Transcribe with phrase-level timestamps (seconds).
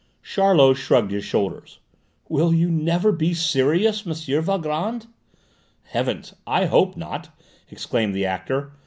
[0.23, 1.77] Charlot shrugged his shoulders.
[2.27, 4.15] "Will you never be serious, M.
[4.41, 5.05] Valgrand?"
[5.83, 7.29] "Heavens, I hope not!"
[7.69, 8.71] exclaimed the actor.